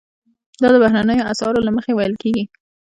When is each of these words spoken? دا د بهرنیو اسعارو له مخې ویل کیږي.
دا 0.61 0.67
د 0.73 0.75
بهرنیو 0.83 1.27
اسعارو 1.31 1.65
له 1.67 1.71
مخې 1.75 1.91
ویل 1.93 2.13
کیږي. 2.21 2.43